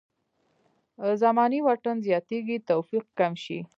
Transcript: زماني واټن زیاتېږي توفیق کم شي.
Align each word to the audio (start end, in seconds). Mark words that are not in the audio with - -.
زماني 1.21 1.59
واټن 1.63 1.95
زیاتېږي 2.07 2.57
توفیق 2.69 3.05
کم 3.19 3.31
شي. 3.43 3.59